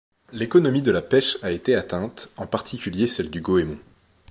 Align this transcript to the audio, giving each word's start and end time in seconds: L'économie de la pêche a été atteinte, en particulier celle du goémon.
L'économie 0.31 0.81
de 0.81 0.89
la 0.89 1.03
pêche 1.03 1.37
a 1.43 1.51
été 1.51 1.75
atteinte, 1.75 2.31
en 2.35 2.47
particulier 2.47 3.05
celle 3.05 3.29
du 3.29 3.39
goémon. 3.39 3.77